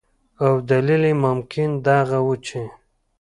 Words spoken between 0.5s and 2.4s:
دلیل یې ممکن دغه ؤ